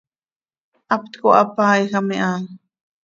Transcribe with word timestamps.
haptco 0.89 1.27
hapaiijam 1.37 2.07
iha. 2.17 2.31